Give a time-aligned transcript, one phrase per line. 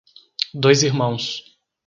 [0.55, 1.45] Dois Irmãos